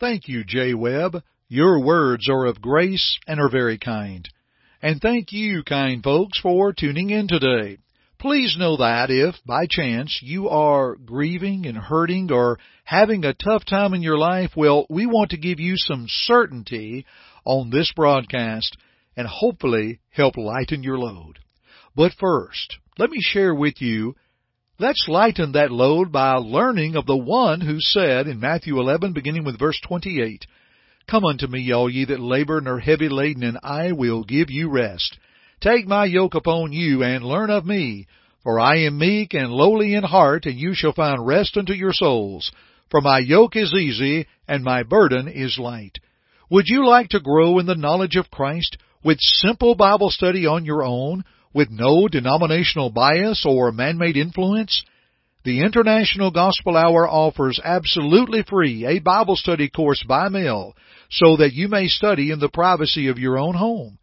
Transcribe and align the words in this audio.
Thank 0.00 0.28
you, 0.28 0.44
Jay 0.44 0.74
Webb. 0.74 1.24
Your 1.48 1.82
words 1.84 2.28
are 2.28 2.46
of 2.46 2.60
grace 2.60 3.18
and 3.26 3.40
are 3.40 3.50
very 3.50 3.78
kind. 3.78 4.28
And 4.80 5.00
thank 5.00 5.32
you, 5.32 5.64
kind 5.64 6.04
folks, 6.04 6.38
for 6.38 6.72
tuning 6.72 7.10
in 7.10 7.26
today. 7.26 7.78
Please 8.20 8.56
know 8.56 8.76
that 8.76 9.10
if, 9.10 9.34
by 9.44 9.66
chance, 9.68 10.20
you 10.22 10.48
are 10.50 10.94
grieving 10.94 11.66
and 11.66 11.76
hurting 11.76 12.30
or 12.30 12.60
having 12.84 13.24
a 13.24 13.34
tough 13.34 13.64
time 13.64 13.92
in 13.92 14.02
your 14.02 14.18
life, 14.18 14.52
well, 14.56 14.86
we 14.88 15.06
want 15.06 15.30
to 15.30 15.36
give 15.36 15.58
you 15.58 15.74
some 15.76 16.06
certainty 16.08 17.04
on 17.44 17.70
this 17.70 17.92
broadcast 17.94 18.76
and 19.16 19.26
hopefully 19.26 19.98
help 20.10 20.36
lighten 20.36 20.84
your 20.84 20.98
load. 20.98 21.40
But 21.96 22.12
first, 22.20 22.78
let 22.98 23.10
me 23.10 23.18
share 23.20 23.54
with 23.54 23.82
you, 23.82 24.14
let's 24.78 25.06
lighten 25.08 25.52
that 25.52 25.72
load 25.72 26.12
by 26.12 26.34
learning 26.34 26.94
of 26.94 27.06
the 27.06 27.16
one 27.16 27.60
who 27.60 27.80
said 27.80 28.28
in 28.28 28.38
Matthew 28.38 28.78
11, 28.78 29.12
beginning 29.12 29.44
with 29.44 29.58
verse 29.58 29.80
28, 29.86 30.46
Come 31.10 31.24
unto 31.24 31.46
me, 31.46 31.72
all 31.72 31.90
ye 31.90 32.04
that 32.04 32.20
labor 32.20 32.58
and 32.58 32.68
are 32.68 32.78
heavy 32.78 33.08
laden, 33.08 33.42
and 33.42 33.58
I 33.62 33.92
will 33.92 34.22
give 34.24 34.50
you 34.50 34.70
rest. 34.70 35.18
Take 35.60 35.86
my 35.86 36.04
yoke 36.04 36.34
upon 36.34 36.72
you 36.72 37.02
and 37.02 37.24
learn 37.24 37.50
of 37.50 37.66
me, 37.66 38.06
for 38.44 38.60
I 38.60 38.78
am 38.80 38.98
meek 38.98 39.34
and 39.34 39.50
lowly 39.50 39.94
in 39.94 40.04
heart, 40.04 40.46
and 40.46 40.56
you 40.56 40.74
shall 40.74 40.92
find 40.92 41.26
rest 41.26 41.56
unto 41.56 41.72
your 41.72 41.92
souls. 41.92 42.52
For 42.90 43.00
my 43.00 43.18
yoke 43.18 43.56
is 43.56 43.74
easy 43.74 44.26
and 44.46 44.62
my 44.62 44.82
burden 44.82 45.28
is 45.28 45.58
light. 45.58 45.98
Would 46.50 46.66
you 46.68 46.86
like 46.86 47.10
to 47.10 47.20
grow 47.20 47.58
in 47.58 47.66
the 47.66 47.74
knowledge 47.74 48.16
of 48.16 48.30
Christ 48.30 48.78
with 49.04 49.18
simple 49.20 49.74
Bible 49.74 50.10
study 50.10 50.46
on 50.46 50.64
your 50.64 50.84
own, 50.84 51.24
with 51.54 51.70
no 51.70 52.08
denominational 52.08 52.90
bias 52.90 53.44
or 53.46 53.72
man-made 53.72 54.16
influence? 54.16 54.84
The 55.44 55.62
International 55.62 56.30
Gospel 56.30 56.76
Hour 56.76 57.08
offers 57.08 57.58
absolutely 57.62 58.42
free 58.42 58.84
a 58.84 58.98
Bible 58.98 59.36
study 59.36 59.70
course 59.70 60.04
by 60.06 60.28
mail 60.28 60.74
so 61.10 61.36
that 61.36 61.54
you 61.54 61.68
may 61.68 61.86
study 61.86 62.30
in 62.30 62.38
the 62.38 62.50
privacy 62.50 63.08
of 63.08 63.18
your 63.18 63.38
own 63.38 63.54
home. 63.54 63.98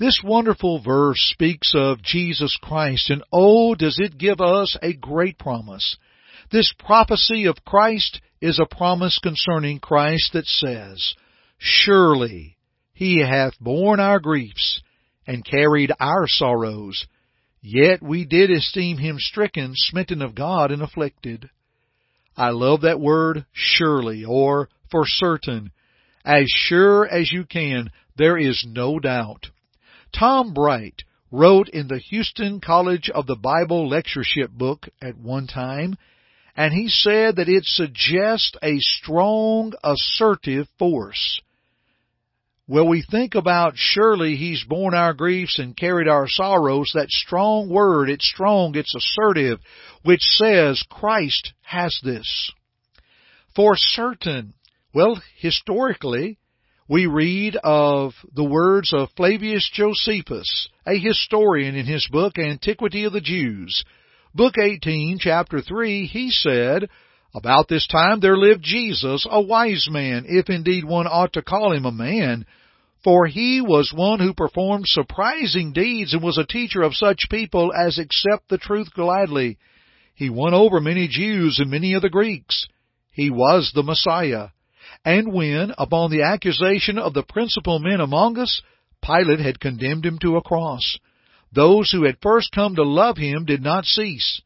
This 0.00 0.22
wonderful 0.24 0.80
verse 0.82 1.20
speaks 1.34 1.74
of 1.76 2.00
Jesus 2.00 2.56
Christ, 2.62 3.10
and 3.10 3.22
oh, 3.30 3.74
does 3.74 3.98
it 3.98 4.16
give 4.16 4.40
us 4.40 4.74
a 4.80 4.94
great 4.94 5.38
promise. 5.38 5.98
This 6.50 6.72
prophecy 6.78 7.44
of 7.44 7.66
Christ 7.66 8.22
is 8.40 8.58
a 8.58 8.64
promise 8.64 9.18
concerning 9.22 9.78
Christ 9.78 10.32
that 10.32 10.46
says, 10.46 11.12
Surely 11.58 12.56
he 12.94 13.20
hath 13.20 13.60
borne 13.60 14.00
our 14.00 14.20
griefs 14.20 14.80
and 15.26 15.44
carried 15.44 15.92
our 16.00 16.26
sorrows, 16.26 17.06
yet 17.60 18.02
we 18.02 18.24
did 18.24 18.50
esteem 18.50 18.96
him 18.96 19.18
stricken, 19.18 19.72
smitten 19.74 20.22
of 20.22 20.34
God, 20.34 20.70
and 20.70 20.80
afflicted. 20.80 21.50
I 22.38 22.52
love 22.52 22.80
that 22.80 23.00
word 23.00 23.44
surely 23.52 24.24
or 24.24 24.70
for 24.90 25.02
certain. 25.04 25.72
As 26.24 26.46
sure 26.48 27.06
as 27.06 27.30
you 27.30 27.44
can, 27.44 27.90
there 28.16 28.38
is 28.38 28.64
no 28.66 28.98
doubt. 28.98 29.48
Tom 30.12 30.52
Bright 30.52 31.02
wrote 31.30 31.68
in 31.68 31.88
the 31.88 31.98
Houston 31.98 32.60
College 32.60 33.08
of 33.10 33.26
the 33.26 33.36
Bible 33.36 33.88
lectureship 33.88 34.50
book 34.50 34.88
at 35.00 35.16
one 35.16 35.46
time, 35.46 35.96
and 36.56 36.72
he 36.72 36.88
said 36.88 37.36
that 37.36 37.48
it 37.48 37.64
suggests 37.64 38.52
a 38.62 38.78
strong 38.78 39.72
assertive 39.84 40.66
force. 40.78 41.40
Well, 42.66 42.86
we 42.86 43.02
think 43.02 43.34
about 43.34 43.72
surely 43.74 44.36
he's 44.36 44.62
borne 44.62 44.94
our 44.94 45.12
griefs 45.12 45.58
and 45.58 45.76
carried 45.76 46.06
our 46.06 46.28
sorrows, 46.28 46.92
that 46.94 47.10
strong 47.10 47.68
word, 47.68 48.08
it's 48.08 48.28
strong, 48.28 48.76
it's 48.76 48.94
assertive, 48.94 49.58
which 50.04 50.22
says 50.22 50.84
Christ 50.88 51.52
has 51.62 51.98
this. 52.04 52.52
For 53.56 53.72
certain, 53.76 54.54
well, 54.94 55.20
historically, 55.38 56.38
we 56.90 57.06
read 57.06 57.56
of 57.62 58.14
the 58.34 58.42
words 58.42 58.92
of 58.92 59.08
Flavius 59.16 59.70
Josephus, 59.72 60.68
a 60.84 60.98
historian 60.98 61.76
in 61.76 61.86
his 61.86 62.08
book 62.10 62.36
Antiquity 62.36 63.04
of 63.04 63.12
the 63.12 63.20
Jews, 63.20 63.84
Book 64.34 64.54
18, 64.58 65.18
chapter 65.20 65.60
3, 65.60 66.06
he 66.06 66.30
said, 66.30 66.88
About 67.32 67.68
this 67.68 67.86
time 67.86 68.18
there 68.18 68.36
lived 68.36 68.64
Jesus, 68.64 69.24
a 69.30 69.40
wise 69.40 69.86
man, 69.88 70.24
if 70.26 70.50
indeed 70.50 70.84
one 70.84 71.06
ought 71.06 71.32
to 71.34 71.42
call 71.42 71.72
him 71.72 71.84
a 71.84 71.92
man, 71.92 72.44
for 73.04 73.26
he 73.26 73.60
was 73.60 73.92
one 73.94 74.18
who 74.18 74.34
performed 74.34 74.86
surprising 74.88 75.72
deeds 75.72 76.12
and 76.12 76.24
was 76.24 76.38
a 76.38 76.44
teacher 76.44 76.82
of 76.82 76.94
such 76.94 77.28
people 77.30 77.72
as 77.72 77.98
accept 77.98 78.48
the 78.48 78.58
truth 78.58 78.92
gladly. 78.94 79.58
He 80.14 80.28
won 80.28 80.54
over 80.54 80.80
many 80.80 81.06
Jews 81.06 81.60
and 81.60 81.70
many 81.70 81.94
of 81.94 82.02
the 82.02 82.10
Greeks. 82.10 82.66
He 83.12 83.30
was 83.30 83.70
the 83.74 83.84
Messiah. 83.84 84.48
And 85.04 85.32
when, 85.32 85.72
upon 85.78 86.10
the 86.10 86.22
accusation 86.22 86.98
of 86.98 87.14
the 87.14 87.22
principal 87.22 87.78
men 87.78 88.00
among 88.00 88.38
us, 88.38 88.62
Pilate 89.02 89.40
had 89.40 89.60
condemned 89.60 90.04
him 90.04 90.18
to 90.18 90.36
a 90.36 90.42
cross, 90.42 90.98
those 91.52 91.90
who 91.90 92.04
had 92.04 92.18
first 92.22 92.52
come 92.52 92.76
to 92.76 92.84
love 92.84 93.16
him 93.16 93.44
did 93.44 93.62
not 93.62 93.84
cease. 93.84 94.40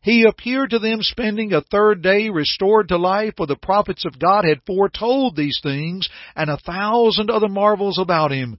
He 0.00 0.22
appeared 0.22 0.70
to 0.70 0.78
them 0.78 1.02
spending 1.02 1.52
a 1.52 1.60
third 1.60 2.00
day 2.00 2.30
restored 2.30 2.88
to 2.88 2.96
life, 2.96 3.34
for 3.36 3.46
the 3.46 3.56
prophets 3.56 4.04
of 4.04 4.18
God 4.18 4.44
had 4.44 4.62
foretold 4.64 5.34
these 5.34 5.58
things 5.62 6.08
and 6.34 6.48
a 6.48 6.56
thousand 6.58 7.30
other 7.30 7.48
marvels 7.48 7.98
about 7.98 8.30
him. 8.30 8.58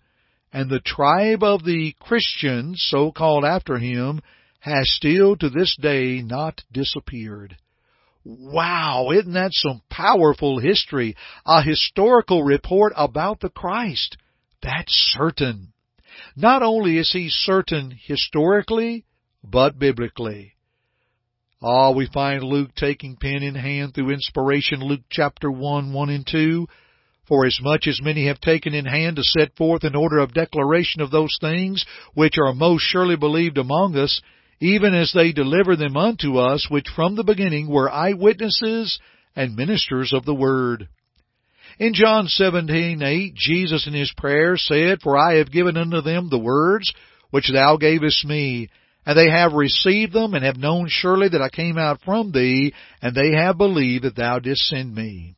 And 0.51 0.69
the 0.69 0.81
tribe 0.81 1.43
of 1.43 1.63
the 1.63 1.95
Christians, 1.99 2.85
so 2.87 3.11
called 3.11 3.45
after 3.45 3.77
him, 3.77 4.21
has 4.59 4.91
still 4.91 5.35
to 5.37 5.49
this 5.49 5.75
day 5.79 6.21
not 6.21 6.63
disappeared. 6.71 7.55
Wow, 8.29 9.11
isn't 9.11 9.33
that 9.33 9.53
some 9.53 9.81
powerful 9.89 10.59
history? 10.59 11.15
A 11.45 11.61
historical 11.61 12.43
report 12.43 12.91
about 12.97 13.39
the 13.39 13.47
Christ. 13.47 14.17
That's 14.61 14.91
certain. 15.17 15.71
Not 16.35 16.61
only 16.61 16.97
is 16.97 17.09
he 17.13 17.29
certain 17.29 17.97
historically, 18.05 19.05
but 19.41 19.79
biblically. 19.79 20.55
Ah, 21.63 21.91
we 21.91 22.07
find 22.07 22.43
Luke 22.43 22.75
taking 22.75 23.15
pen 23.15 23.43
in 23.43 23.55
hand 23.55 23.93
through 23.93 24.09
inspiration, 24.09 24.81
Luke 24.81 25.05
chapter 25.09 25.49
1, 25.49 25.93
1 25.93 26.09
and 26.09 26.27
2. 26.29 26.67
For 27.29 27.45
as 27.45 27.57
much 27.61 27.87
as 27.87 28.01
many 28.01 28.27
have 28.27 28.41
taken 28.41 28.73
in 28.73 28.85
hand 28.85 29.15
to 29.15 29.23
set 29.23 29.55
forth 29.55 29.85
an 29.85 29.95
order 29.95 30.17
of 30.17 30.33
declaration 30.33 30.99
of 31.01 31.11
those 31.11 31.37
things 31.39 31.85
which 32.13 32.37
are 32.37 32.53
most 32.53 32.81
surely 32.81 33.15
believed 33.15 33.57
among 33.57 33.95
us, 33.97 34.21
even 34.59 34.93
as 34.93 35.11
they 35.13 35.31
deliver 35.31 35.75
them 35.75 35.95
unto 35.95 36.37
us, 36.37 36.67
which 36.69 36.87
from 36.95 37.15
the 37.15 37.23
beginning 37.23 37.69
were 37.69 37.91
eyewitnesses 37.91 38.99
and 39.35 39.55
ministers 39.55 40.13
of 40.13 40.25
the 40.25 40.33
word. 40.33 40.87
In 41.79 41.93
John 41.93 42.27
17:8, 42.27 43.35
Jesus 43.35 43.85
in 43.85 43.93
his 43.93 44.11
prayer 44.17 44.57
said, 44.57 45.01
For 45.01 45.15
I 45.17 45.35
have 45.35 45.51
given 45.51 45.77
unto 45.77 46.01
them 46.01 46.29
the 46.29 46.39
words 46.39 46.91
which 47.29 47.51
thou 47.51 47.77
gavest 47.77 48.25
me, 48.25 48.69
and 49.05 49.17
they 49.17 49.29
have 49.29 49.53
received 49.53 50.11
them, 50.11 50.33
and 50.33 50.43
have 50.43 50.57
known 50.57 50.87
surely 50.89 51.29
that 51.29 51.41
I 51.41 51.49
came 51.49 51.77
out 51.77 52.01
from 52.03 52.31
thee, 52.31 52.73
and 53.01 53.15
they 53.15 53.31
have 53.31 53.57
believed 53.57 54.05
that 54.05 54.15
thou 54.15 54.39
didst 54.39 54.67
send 54.67 54.95
me. 54.95 55.35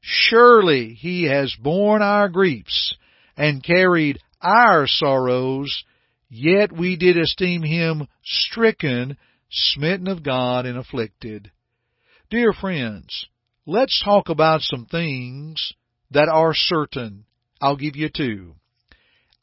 Surely 0.00 0.94
he 0.94 1.24
has 1.24 1.54
borne 1.54 2.02
our 2.02 2.28
griefs 2.28 2.94
and 3.36 3.62
carried 3.62 4.18
our 4.40 4.86
sorrows, 4.86 5.84
yet 6.32 6.72
we 6.72 6.96
did 6.96 7.18
esteem 7.18 7.62
him 7.62 8.08
stricken, 8.24 9.18
smitten 9.50 10.08
of 10.08 10.22
God, 10.22 10.64
and 10.64 10.78
afflicted. 10.78 11.52
Dear 12.30 12.54
friends, 12.54 13.26
let's 13.66 14.02
talk 14.02 14.30
about 14.30 14.62
some 14.62 14.86
things 14.86 15.74
that 16.10 16.30
are 16.30 16.54
certain. 16.54 17.26
I'll 17.60 17.76
give 17.76 17.96
you 17.96 18.08
two. 18.08 18.54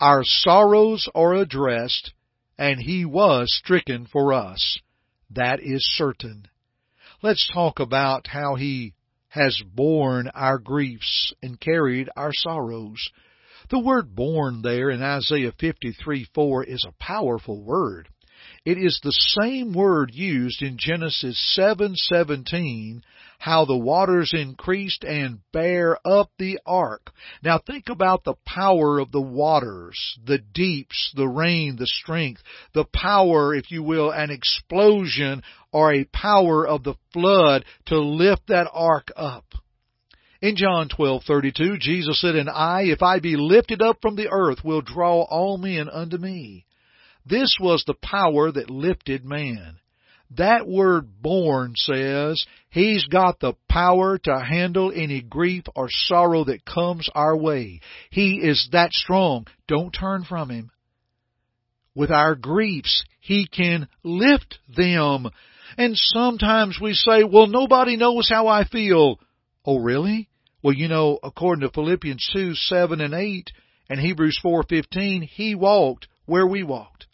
Our 0.01 0.23
sorrows 0.23 1.07
are 1.13 1.35
addressed, 1.35 2.11
and 2.57 2.79
he 2.79 3.05
was 3.05 3.55
stricken 3.63 4.07
for 4.11 4.33
us. 4.33 4.79
That 5.29 5.59
is 5.61 5.87
certain. 5.95 6.47
Let's 7.21 7.47
talk 7.53 7.79
about 7.79 8.25
how 8.25 8.55
he 8.55 8.95
has 9.27 9.61
borne 9.75 10.27
our 10.33 10.57
griefs 10.57 11.33
and 11.43 11.59
carried 11.59 12.09
our 12.15 12.31
sorrows. 12.33 13.11
The 13.69 13.77
word 13.77 14.15
borne 14.15 14.63
there 14.63 14.89
in 14.89 15.03
Isaiah 15.03 15.51
53 15.51 16.25
4 16.33 16.63
is 16.63 16.83
a 16.87 17.03
powerful 17.03 17.61
word. 17.61 18.09
It 18.65 18.79
is 18.79 18.99
the 19.03 19.11
same 19.11 19.73
word 19.73 20.09
used 20.11 20.63
in 20.63 20.79
Genesis 20.79 21.37
7:17, 21.55 23.03
how 23.37 23.65
the 23.65 23.77
waters 23.77 24.33
increased 24.33 25.03
and 25.03 25.41
bare 25.51 25.99
up 26.03 26.31
the 26.39 26.59
ark. 26.65 27.13
Now 27.43 27.59
think 27.59 27.89
about 27.89 28.23
the 28.23 28.33
power 28.43 28.97
of 28.97 29.11
the 29.11 29.21
waters, 29.21 30.17
the 30.25 30.39
deeps, 30.39 31.11
the 31.15 31.27
rain, 31.27 31.75
the 31.75 31.85
strength, 31.85 32.41
the 32.73 32.85
power, 32.85 33.53
if 33.53 33.69
you 33.69 33.83
will, 33.83 34.09
an 34.09 34.31
explosion 34.31 35.43
or 35.71 35.93
a 35.93 36.05
power 36.05 36.67
of 36.67 36.83
the 36.83 36.95
flood 37.13 37.65
to 37.85 37.99
lift 37.99 38.47
that 38.47 38.67
ark 38.73 39.11
up. 39.15 39.45
In 40.41 40.55
John 40.55 40.87
12:32, 40.87 41.79
Jesus 41.79 42.21
said, 42.21 42.35
"And 42.35 42.49
I, 42.49 42.83
if 42.83 43.03
I 43.03 43.19
be 43.19 43.35
lifted 43.35 43.81
up 43.81 43.97
from 44.01 44.15
the 44.15 44.29
earth, 44.29 44.63
will 44.63 44.81
draw 44.81 45.23
all 45.23 45.57
men 45.57 45.89
unto 45.89 46.17
me." 46.17 46.65
This 47.25 47.57
was 47.59 47.83
the 47.83 47.93
power 47.93 48.49
that 48.51 48.69
lifted 48.69 49.25
man. 49.25 49.79
That 50.31 50.67
word 50.67 51.21
borne 51.21 51.73
says 51.75 52.45
he's 52.69 53.05
got 53.05 53.39
the 53.39 53.53
power 53.67 54.17
to 54.19 54.39
handle 54.39 54.91
any 54.95 55.21
grief 55.21 55.63
or 55.75 55.89
sorrow 55.89 56.43
that 56.45 56.65
comes 56.65 57.09
our 57.13 57.35
way. 57.35 57.81
He 58.09 58.35
is 58.35 58.69
that 58.71 58.93
strong. 58.93 59.47
Don't 59.67 59.91
turn 59.91 60.23
from 60.23 60.49
him. 60.49 60.71
With 61.95 62.11
our 62.11 62.35
griefs, 62.35 63.03
he 63.19 63.45
can 63.47 63.89
lift 64.03 64.59
them. 64.69 65.29
And 65.77 65.97
sometimes 65.97 66.79
we 66.79 66.93
say, 66.93 67.23
well, 67.23 67.47
nobody 67.47 67.97
knows 67.97 68.29
how 68.29 68.47
I 68.47 68.63
feel. 68.63 69.19
Oh, 69.65 69.79
really? 69.79 70.28
Well, 70.61 70.73
you 70.73 70.87
know, 70.87 71.19
according 71.23 71.61
to 71.61 71.73
Philippians 71.73 72.29
2, 72.33 72.53
7 72.53 73.01
and 73.01 73.13
8, 73.13 73.51
and 73.89 73.99
Hebrews 73.99 74.39
4, 74.41 74.63
15, 74.63 75.21
he 75.21 75.55
walked 75.55 76.07
where 76.25 76.45
we 76.45 76.63
walked. 76.63 77.07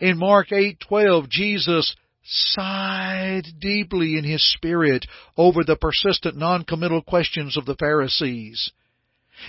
In 0.00 0.18
Mark 0.18 0.48
8:12, 0.50 1.28
Jesus 1.28 1.94
sighed 2.22 3.46
deeply 3.60 4.16
in 4.18 4.24
his 4.24 4.42
spirit 4.52 5.06
over 5.36 5.62
the 5.64 5.76
persistent 5.76 6.36
non-committal 6.36 7.02
questions 7.02 7.56
of 7.56 7.66
the 7.66 7.76
Pharisees. 7.76 8.72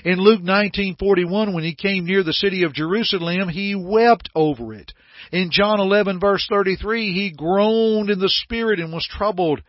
In 0.03 0.19
Luke 0.19 0.41
19:41 0.41 1.53
when 1.53 1.63
he 1.63 1.73
came 1.73 2.05
near 2.05 2.21
the 2.21 2.33
city 2.33 2.63
of 2.63 2.73
Jerusalem 2.73 3.49
he 3.49 3.73
wept 3.73 4.29
over 4.35 4.73
it. 4.73 4.93
In 5.31 5.49
John 5.49 5.79
11 5.79 6.19
verse 6.19 6.45
33 6.47 7.13
he 7.13 7.31
groaned 7.31 8.09
in 8.09 8.19
the 8.19 8.29
spirit 8.29 8.79
and 8.79 8.93
was 8.93 9.07
troubled. 9.07 9.61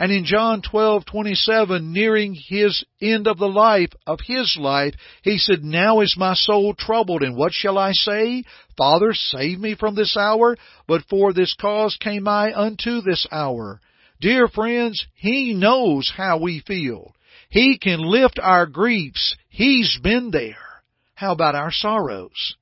And 0.00 0.10
in 0.10 0.24
John 0.24 0.62
12:27, 0.62 1.92
nearing 1.92 2.32
his 2.32 2.82
end 3.02 3.28
of 3.28 3.36
the 3.36 3.50
life 3.50 3.92
of 4.06 4.20
his 4.24 4.56
life, 4.58 4.94
he 5.22 5.36
said, 5.36 5.62
"Now 5.62 6.00
is 6.00 6.16
my 6.16 6.32
soul 6.32 6.72
troubled, 6.72 7.22
and 7.22 7.36
what 7.36 7.52
shall 7.52 7.76
I 7.76 7.92
say? 7.92 8.44
Father, 8.78 9.12
save 9.12 9.60
me 9.60 9.74
from 9.74 9.94
this 9.94 10.16
hour, 10.16 10.56
but 10.88 11.04
for 11.10 11.34
this 11.34 11.52
cause 11.52 11.98
came 12.00 12.26
I 12.26 12.50
unto 12.58 13.02
this 13.02 13.26
hour." 13.30 13.82
Dear 14.22 14.48
friends, 14.48 15.06
he 15.14 15.52
knows 15.52 16.10
how 16.16 16.38
we 16.38 16.60
feel. 16.60 17.14
He 17.50 17.76
can 17.76 18.00
lift 18.00 18.38
our 18.38 18.64
griefs. 18.64 19.36
He's 19.50 19.98
been 19.98 20.30
there. 20.30 20.82
How 21.14 21.32
about 21.32 21.54
our 21.54 21.72
sorrows? 21.72 22.56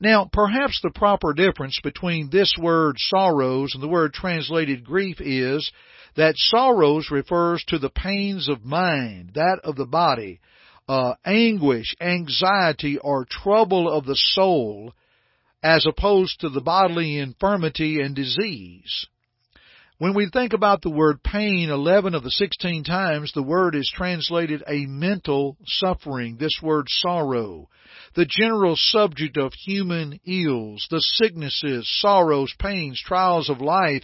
Now, 0.00 0.28
perhaps 0.32 0.80
the 0.82 0.90
proper 0.90 1.32
difference 1.32 1.78
between 1.82 2.30
this 2.30 2.52
word 2.58 2.96
sorrows 2.98 3.72
and 3.74 3.82
the 3.82 3.88
word 3.88 4.12
translated 4.12 4.84
grief 4.84 5.20
is 5.20 5.70
that 6.16 6.36
sorrows 6.36 7.10
refers 7.10 7.62
to 7.68 7.78
the 7.78 7.90
pains 7.90 8.48
of 8.48 8.64
mind, 8.64 9.32
that 9.34 9.60
of 9.64 9.76
the 9.76 9.86
body, 9.86 10.40
uh, 10.88 11.14
anguish, 11.24 11.94
anxiety, 12.00 12.98
or 12.98 13.24
trouble 13.24 13.90
of 13.90 14.06
the 14.06 14.16
soul, 14.16 14.92
as 15.62 15.86
opposed 15.86 16.40
to 16.40 16.48
the 16.48 16.60
bodily 16.60 17.18
infirmity 17.18 18.00
and 18.00 18.14
disease. 18.14 19.06
When 19.98 20.12
we 20.12 20.28
think 20.28 20.52
about 20.52 20.82
the 20.82 20.90
word 20.90 21.22
pain 21.22 21.70
11 21.70 22.14
of 22.14 22.22
the 22.22 22.30
16 22.30 22.84
times, 22.84 23.32
the 23.32 23.42
word 23.42 23.74
is 23.74 23.90
translated 23.94 24.62
a 24.66 24.84
mental 24.84 25.56
suffering, 25.64 26.36
this 26.36 26.60
word 26.62 26.88
sorrow. 26.90 27.70
The 28.14 28.26
general 28.26 28.76
subject 28.76 29.38
of 29.38 29.54
human 29.54 30.20
ills, 30.26 30.86
the 30.90 31.00
sicknesses, 31.00 31.88
sorrows, 32.00 32.52
pains, 32.58 33.00
trials 33.02 33.48
of 33.48 33.62
life, 33.62 34.02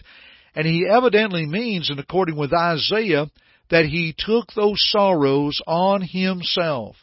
and 0.54 0.66
he 0.66 0.86
evidently 0.90 1.44
means, 1.44 1.90
in 1.90 1.98
according 1.98 2.36
with 2.36 2.54
Isaiah, 2.54 3.26
that 3.68 3.84
he 3.84 4.14
took 4.16 4.50
those 4.54 4.82
sorrows 4.90 5.60
on 5.66 6.00
himself. 6.00 6.96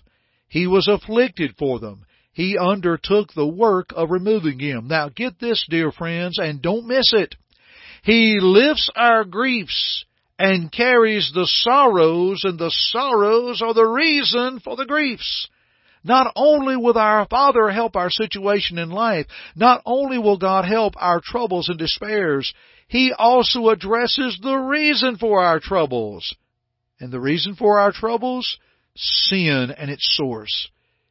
He 0.48 0.66
was 0.66 0.88
afflicted 0.88 1.56
for 1.60 1.80
them. 1.80 2.06
He 2.34 2.58
undertook 2.58 3.34
the 3.34 3.48
work 3.48 3.92
of 3.96 4.10
removing 4.10 4.58
them. 4.58 4.88
Now 4.88 5.10
get 5.10 5.40
this, 5.40 5.64
dear 5.70 5.92
friends, 5.92 6.40
and 6.40 6.60
don't 6.60 6.88
miss 6.88 7.14
it. 7.14 7.36
He 8.04 8.40
lifts 8.40 8.90
our 8.96 9.24
griefs 9.24 10.06
and 10.38 10.72
carries 10.72 11.32
the 11.34 11.46
sorrows, 11.46 12.44
and 12.44 12.58
the 12.58 12.72
sorrows 12.72 13.62
are 13.62 13.74
the 13.74 13.86
reason 13.86 14.60
for 14.60 14.76
the 14.76 14.86
griefs. 14.86 15.48
Not 16.04 16.32
only 16.36 16.78
will 16.78 16.98
our 16.98 17.28
Father 17.28 17.70
help 17.70 17.96
our 17.98 18.10
situation 18.10 18.78
in 18.78 18.90
life, 18.90 19.28
not 19.56 19.82
only 19.86 20.18
will 20.18 20.38
God 20.38 20.64
help 20.64 20.94
our 20.98 21.20
troubles 21.22 21.68
and 21.68 21.78
despairs, 21.78 22.54
he 22.88 23.12
also 23.12 23.70
addresses 23.70 24.40
the 24.42 24.56
reason 24.56 25.18
for 25.18 25.42
our 25.42 25.60
troubles. 25.60 26.34
And 27.00 27.12
the 27.12 27.20
reason 27.20 27.56
for 27.56 27.80
our 27.80 27.92
troubles? 27.92 28.58
Sin 28.96 29.72
and 29.78 29.92
its 29.92 30.16
source. 30.16 30.70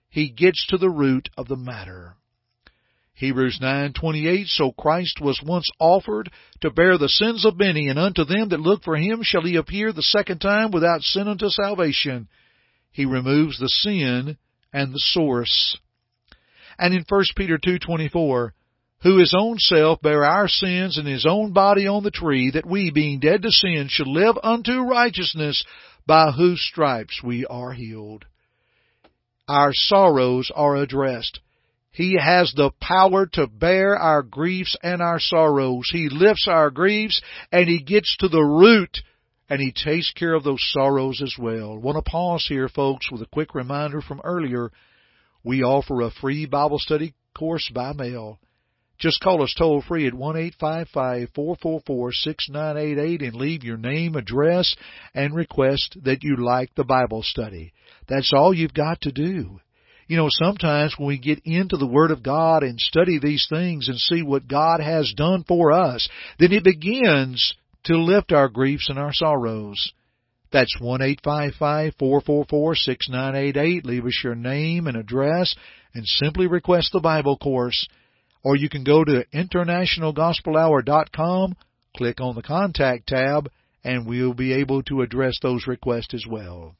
He 0.08 0.31
gets 0.31 0.67
to 0.69 0.79
the 0.79 0.91
root 0.91 1.29
of 1.36 1.48
the 1.48 1.56
matter. 1.56 2.15
Hebrews 3.19 3.58
9:28 3.60 4.46
So 4.46 4.70
Christ 4.70 5.20
was 5.20 5.43
once 5.43 5.69
offered 5.81 6.31
to 6.60 6.70
bear 6.70 6.96
the 6.96 7.08
sins 7.08 7.44
of 7.44 7.58
many 7.58 7.89
and 7.89 7.98
unto 7.98 8.25
them 8.25 8.51
that 8.51 8.60
look 8.60 8.84
for 8.84 8.96
him 8.96 9.25
shall 9.25 9.43
he 9.43 9.56
appear 9.56 9.93
the 9.93 10.03
second 10.03 10.39
time 10.39 10.70
without 10.70 11.03
sin 11.03 11.27
unto 11.27 11.48
salvation. 11.48 12.29
He 12.93 13.05
removes 13.05 13.58
the 13.58 13.69
sin 13.69 14.39
and 14.72 14.93
the 14.93 15.01
source. 15.01 15.77
And 16.79 16.94
in 16.94 17.05
1 17.08 17.25
Peter 17.34 17.58
2:24 17.58 18.53
who 19.03 19.19
his 19.19 19.34
own 19.37 19.58
self 19.58 20.01
bare 20.01 20.25
our 20.25 20.46
sins 20.46 20.96
in 20.96 21.06
his 21.06 21.27
own 21.27 21.53
body 21.53 21.89
on 21.89 22.05
the 22.05 22.10
tree, 22.13 22.51
that 22.53 22.67
we, 22.67 22.91
being 22.91 23.19
dead 23.19 23.43
to 23.43 23.51
sin, 23.51 23.89
should 23.89 24.08
live 24.08 24.37
unto 24.43 24.81
righteousness, 24.81 25.65
by 26.06 26.31
whose 26.31 26.60
stripes 26.60 27.20
we 27.22 27.44
are 27.46 27.72
healed. 27.72 28.25
Our 29.48 29.72
sorrows 29.72 30.51
are 30.55 30.77
addressed. 30.77 31.41
He 31.98 32.17
has 32.17 32.52
the 32.55 32.70
power 32.81 33.26
to 33.32 33.48
bear 33.48 33.96
our 33.96 34.22
griefs 34.22 34.76
and 34.84 35.02
our 35.02 35.19
sorrows. 35.19 35.90
He 35.90 36.08
lifts 36.08 36.46
our 36.46 36.70
griefs 36.70 37.20
and 37.50 37.69
He 37.69 37.81
gets 37.81 38.17
to 38.19 38.28
the 38.28 38.40
root 38.40 38.98
and 39.48 39.60
He 39.60 39.72
takes 39.72 40.12
care 40.12 40.34
of 40.34 40.44
those 40.44 40.64
sorrows 40.70 41.20
as 41.20 41.34
well. 41.36 41.72
I 41.72 41.76
want 41.78 41.96
to 41.96 42.08
pause 42.08 42.46
here, 42.48 42.69
folks, 42.69 43.10
with 43.10 43.20
a 43.22 43.26
quick 43.26 43.52
reminder 43.52 44.00
from 44.00 44.20
earlier. 44.22 44.70
We 45.43 45.64
offer 45.64 46.02
a 46.02 46.12
free 46.12 46.46
Bible 46.46 46.78
study 46.78 47.14
course 47.36 47.69
by 47.74 47.94
mail. 47.94 48.38
Just 49.00 49.20
call 49.20 49.43
us 49.43 49.52
toll 49.58 49.82
free 49.82 50.06
at 50.06 50.14
one 50.14 50.36
eight 50.36 50.55
five 50.60 50.88
five 50.94 51.31
four 51.34 51.56
four 51.60 51.81
four 51.84 52.12
six 52.12 52.48
nine 52.48 52.76
eight 52.76 52.98
eight 52.98 53.22
and 53.22 53.34
leave 53.34 53.64
your 53.64 53.76
name, 53.76 54.14
address, 54.14 54.76
and 55.14 55.34
request 55.34 55.98
that 56.05 56.22
you 56.22 56.36
like 56.36 56.72
the 56.76 56.84
Bible 56.84 57.24
study. 57.24 57.72
That's 58.06 58.32
all 58.32 58.55
you've 58.55 58.72
got 58.72 59.00
to 59.00 59.10
do. 59.10 59.58
You 60.08 60.17
know, 60.17 60.29
sometimes 60.31 60.94
when 60.98 61.06
we 61.06 61.19
get 61.19 61.41
into 61.44 61.77
the 61.77 61.86
Word 61.86 62.10
of 62.10 62.22
God 62.22 62.62
and 62.62 62.81
study 62.81 63.19
these 63.19 63.46
things 63.48 63.88
and 63.88 63.98
see 63.98 64.22
what 64.22 64.48
God 64.48 64.81
has 64.81 65.12
done 65.17 65.44
for 65.46 65.70
us, 65.70 66.08
then 66.38 66.53
it 66.53 66.65
begins 66.65 67.55
to 67.84 67.96
lift 67.96 68.32
our 68.32 68.48
griefs 68.48 68.88
and 68.88 68.98
our 68.98 69.12
sorrows. 69.12 69.93
That's 70.50 70.81
one 70.81 71.03
eight 71.03 71.20
five 71.22 71.53
five 71.58 71.94
four 71.98 72.22
four 72.22 72.46
four 72.48 72.74
six 72.74 73.08
nine 73.08 73.36
eight 73.36 73.56
eight. 73.56 73.84
Leave 73.84 74.06
us 74.06 74.20
your 74.24 74.34
name 74.34 74.86
and 74.86 74.96
address 74.96 75.55
and 75.94 76.06
simply 76.06 76.46
request 76.46 76.91
the 76.93 77.00
Bible 77.00 77.36
course 77.36 77.86
or 78.43 78.56
you 78.56 78.69
can 78.69 78.82
go 78.84 79.05
to 79.05 79.24
internationalgospelhour.com, 79.34 81.56
click 81.96 82.20
on 82.20 82.34
the 82.34 82.43
contact 82.43 83.06
tab, 83.08 83.48
and 83.84 84.06
we'll 84.06 84.34
be 84.34 84.53
able 84.53 84.82
to 84.84 85.03
address 85.03 85.38
those 85.43 85.67
requests 85.67 86.15
as 86.15 86.24
well. 86.29 86.77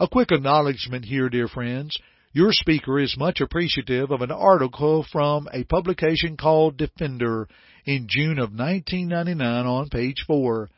A 0.00 0.08
quick 0.08 0.32
acknowledgement 0.32 1.04
here, 1.04 1.28
dear 1.28 1.48
friends. 1.48 1.98
Your 2.34 2.52
speaker 2.52 2.98
is 2.98 3.14
much 3.18 3.42
appreciative 3.42 4.10
of 4.10 4.22
an 4.22 4.30
article 4.30 5.04
from 5.12 5.48
a 5.52 5.64
publication 5.64 6.38
called 6.38 6.78
Defender 6.78 7.46
in 7.84 8.06
June 8.08 8.38
of 8.38 8.54
1999 8.54 9.66
on 9.66 9.90
page 9.90 10.24
4. 10.26 10.70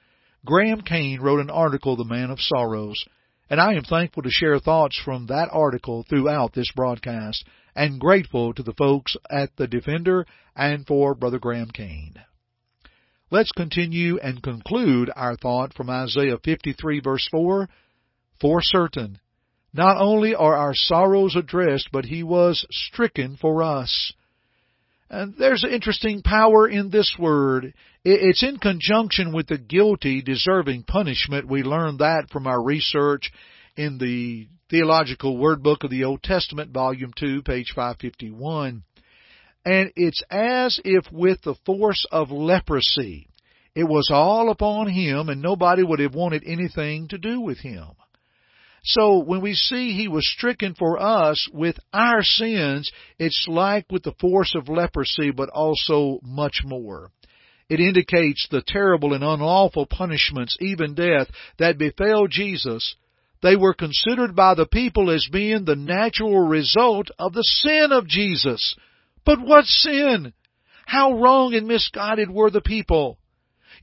Graham 0.45 0.81
Cain 0.81 1.21
wrote 1.21 1.39
an 1.39 1.51
article, 1.51 1.95
The 1.95 2.05
Man 2.05 2.33
of 2.33 2.41
Sorrows, 2.41 3.05
and 3.49 3.61
I 3.61 3.75
am 3.75 3.85
thankful 3.85 4.25
to 4.25 4.31
share 4.33 4.59
thoughts 4.59 5.01
from 5.05 5.27
that 5.27 5.49
article 5.53 6.05
throughout 6.09 6.55
this 6.55 6.73
broadcast 6.75 7.45
and 7.77 8.01
grateful 8.01 8.53
to 8.55 8.65
the 8.65 8.75
folks 8.75 9.17
at 9.31 9.55
the 9.57 9.69
Defender 9.69 10.27
and 10.57 10.85
for 10.85 11.15
Brother 11.15 11.39
Graham 11.39 11.71
Cain. 11.71 12.15
Let's 13.31 13.53
continue 13.53 14.19
and 14.19 14.43
conclude 14.43 15.09
our 15.15 15.37
thought 15.37 15.73
from 15.73 15.89
Isaiah 15.89 16.39
53 16.45 16.99
verse 16.99 17.29
4. 17.31 17.69
For 18.41 18.59
certain, 18.61 19.21
not 19.75 20.01
only 20.01 20.37
are 20.37 20.55
our 20.55 20.73
sorrows 20.73 21.35
addressed, 21.35 21.89
but 21.93 22.05
he 22.05 22.23
was 22.23 22.65
stricken 22.71 23.37
for 23.37 23.63
us. 23.65 24.13
And 25.11 25.35
there's 25.37 25.65
interesting 25.65 26.23
power 26.23 26.69
in 26.69 26.91
this 26.91 27.17
word. 27.19 27.75
It's 28.05 28.45
in 28.45 28.59
conjunction 28.59 29.33
with 29.33 29.49
the 29.49 29.59
guilty 29.59 30.23
deserving 30.23 30.85
punishment. 30.85 31.49
We 31.49 31.65
learned 31.65 31.99
that 31.99 32.31
from 32.31 32.47
our 32.47 32.63
research 32.63 33.33
in 33.77 33.99
the 33.99 34.47
Theological 34.71 35.37
Word 35.37 35.63
Book 35.63 35.83
of 35.83 35.91
the 35.91 36.05
Old 36.05 36.23
Testament, 36.23 36.71
Volume 36.71 37.13
2, 37.19 37.43
page 37.43 37.73
551. 37.75 38.85
And 39.65 39.93
it's 39.97 40.23
as 40.31 40.81
if 40.85 41.05
with 41.11 41.43
the 41.43 41.57
force 41.67 42.07
of 42.13 42.31
leprosy, 42.31 43.29
it 43.75 43.85
was 43.85 44.09
all 44.13 44.51
upon 44.51 44.89
him 44.89 45.29
and 45.29 45.43
nobody 45.43 45.83
would 45.83 45.99
have 45.99 46.15
wanted 46.15 46.45
anything 46.47 47.09
to 47.09 47.19
do 47.19 47.41
with 47.41 47.59
him. 47.59 47.89
So 48.85 49.19
when 49.19 49.41
we 49.41 49.55
see 49.55 49.93
he 49.93 50.09
was 50.09 50.29
stricken 50.29 50.75
for 50.75 51.01
us 51.01 51.49
with 51.53 51.77
our 51.93 52.23
sins, 52.23 52.93
it's 53.19 53.47
like 53.49 53.87
with 53.91 54.03
the 54.03 54.15
force 54.21 54.55
of 54.55 54.69
leprosy, 54.69 55.31
but 55.31 55.49
also 55.49 56.21
much 56.23 56.61
more. 56.65 57.11
It 57.71 57.81
indicates 57.81 58.47
the 58.51 58.63
terrible 58.67 59.15
and 59.15 59.25
unlawful 59.25 59.87
punishments, 59.87 60.59
even 60.61 60.95
death, 60.95 61.29
that 61.59 61.79
befell 61.79 62.27
Jesus. 62.27 62.95
They 63.43 63.57
were 63.57 63.73
considered 63.75 64.37
by 64.37 64.55
the 64.55 64.67
people 64.67 65.11
as 65.11 65.29
being 65.33 65.65
the 65.65 65.77
natural 65.77 66.47
result 66.47 67.09
of 67.19 67.33
the 67.33 67.43
sin 67.43 67.89
of 67.91 68.07
Jesus. 68.07 68.77
But 69.25 69.41
what 69.41 69.65
sin? 69.65 70.35
How 70.87 71.19
wrong 71.19 71.55
and 71.55 71.67
misguided 71.67 72.31
were 72.31 72.51
the 72.51 72.61
people? 72.61 73.19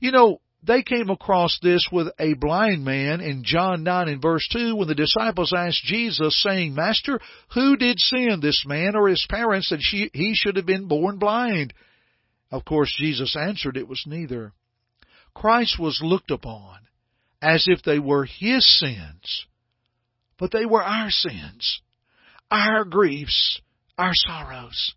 You 0.00 0.12
know, 0.12 0.40
they 0.64 0.82
came 0.82 1.10
across 1.10 1.58
this 1.60 1.88
with 1.90 2.08
a 2.20 2.34
blind 2.34 2.84
man 2.84 3.20
in 3.20 3.42
John 3.44 3.82
9 3.82 4.08
and 4.08 4.22
verse 4.22 4.46
2 4.52 4.76
when 4.76 4.86
the 4.86 4.94
disciples 4.94 5.52
asked 5.56 5.82
Jesus 5.82 6.40
saying, 6.40 6.74
Master, 6.74 7.20
who 7.52 7.76
did 7.76 7.98
sin, 7.98 8.38
this 8.40 8.64
man 8.64 8.94
or 8.94 9.08
his 9.08 9.26
parents, 9.28 9.70
that 9.70 9.80
he 9.80 10.34
should 10.34 10.56
have 10.56 10.66
been 10.66 10.86
born 10.86 11.18
blind? 11.18 11.74
Of 12.52 12.64
course, 12.64 12.94
Jesus 12.96 13.34
answered 13.36 13.76
it 13.76 13.88
was 13.88 14.04
neither. 14.06 14.52
Christ 15.34 15.80
was 15.80 16.00
looked 16.02 16.30
upon 16.30 16.78
as 17.40 17.64
if 17.66 17.82
they 17.82 17.98
were 17.98 18.24
his 18.24 18.78
sins, 18.78 19.46
but 20.38 20.52
they 20.52 20.64
were 20.64 20.82
our 20.82 21.10
sins, 21.10 21.80
our 22.50 22.84
griefs, 22.84 23.60
our 23.98 24.12
sorrows. 24.14 24.94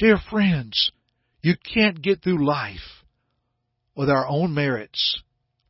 Dear 0.00 0.18
friends, 0.30 0.90
you 1.42 1.54
can't 1.72 2.02
get 2.02 2.22
through 2.22 2.44
life 2.44 2.97
with 3.98 4.08
our 4.08 4.28
own 4.28 4.54
merits. 4.54 5.20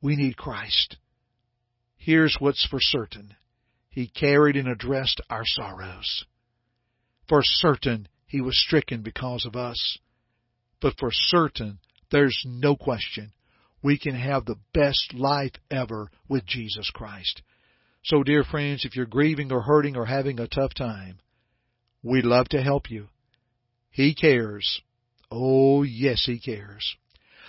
We 0.02 0.14
need 0.14 0.36
Christ. 0.36 0.98
Here's 1.96 2.36
what's 2.38 2.66
for 2.66 2.78
certain. 2.78 3.34
He 3.88 4.06
carried 4.06 4.54
and 4.54 4.68
addressed 4.68 5.22
our 5.30 5.44
sorrows. 5.46 6.26
For 7.26 7.40
certain, 7.42 8.06
He 8.26 8.42
was 8.42 8.62
stricken 8.62 9.00
because 9.00 9.46
of 9.46 9.56
us. 9.56 9.96
But 10.78 10.98
for 10.98 11.08
certain, 11.10 11.78
there's 12.10 12.38
no 12.44 12.76
question, 12.76 13.32
we 13.82 13.98
can 13.98 14.14
have 14.14 14.44
the 14.44 14.60
best 14.74 15.14
life 15.14 15.54
ever 15.70 16.10
with 16.28 16.44
Jesus 16.44 16.90
Christ. 16.90 17.40
So 18.04 18.22
dear 18.22 18.44
friends, 18.44 18.84
if 18.84 18.94
you're 18.94 19.06
grieving 19.06 19.50
or 19.50 19.62
hurting 19.62 19.96
or 19.96 20.04
having 20.04 20.38
a 20.38 20.46
tough 20.46 20.74
time, 20.74 21.18
we'd 22.02 22.26
love 22.26 22.50
to 22.50 22.60
help 22.60 22.90
you. 22.90 23.08
He 23.90 24.14
cares. 24.14 24.82
Oh 25.30 25.82
yes, 25.82 26.24
He 26.26 26.38
cares. 26.38 26.94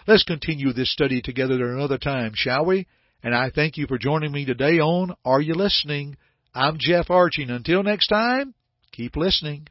Let's 0.10 0.24
continue 0.24 0.74
this 0.74 0.92
study 0.92 1.22
together 1.22 1.72
another 1.72 2.00
time, 2.00 2.32
shall 2.34 2.66
we? 2.66 2.88
And 3.22 3.36
I 3.36 3.52
thank 3.52 3.78
you 3.78 3.86
for 3.86 4.00
joining 4.00 4.32
me 4.32 4.44
today 4.44 4.80
on 4.80 5.14
Are 5.24 5.40
You 5.40 5.54
Listening? 5.54 6.18
I'm 6.52 6.78
Jeff 6.80 7.12
Archie. 7.12 7.44
Until 7.44 7.84
next 7.84 8.08
time, 8.08 8.56
keep 8.92 9.16
listening. 9.16 9.68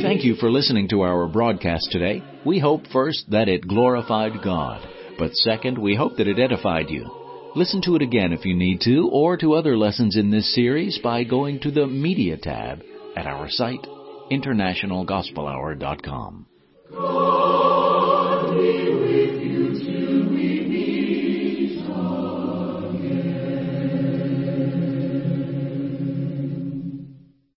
Thank 0.00 0.22
you 0.22 0.36
for 0.36 0.48
listening 0.48 0.86
to 0.90 1.00
our 1.00 1.26
broadcast 1.26 1.88
today. 1.90 2.22
We 2.44 2.60
hope 2.60 2.86
first 2.92 3.32
that 3.32 3.48
it 3.48 3.66
glorified 3.66 4.40
God, 4.44 4.86
but 5.18 5.34
second, 5.34 5.78
we 5.78 5.96
hope 5.96 6.18
that 6.18 6.28
it 6.28 6.38
edified 6.38 6.88
you. 6.88 7.50
Listen 7.56 7.82
to 7.82 7.96
it 7.96 8.02
again 8.02 8.32
if 8.32 8.44
you 8.44 8.54
need 8.54 8.80
to, 8.82 9.10
or 9.12 9.36
to 9.38 9.54
other 9.54 9.76
lessons 9.76 10.16
in 10.16 10.30
this 10.30 10.54
series 10.54 11.00
by 11.02 11.24
going 11.24 11.58
to 11.62 11.72
the 11.72 11.88
Media 11.88 12.36
tab 12.36 12.80
at 13.16 13.26
our 13.26 13.50
site, 13.50 13.84
internationalgospelhour.com. 14.30 16.46
Oh. 16.92 17.25